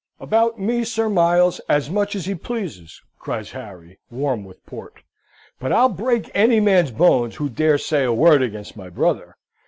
[0.19, 5.03] "About me, Sir Miles, as much as he pleases," cries Harry, warm with port:
[5.59, 9.37] "but I'll break any man's bones who dares say a word against my brother!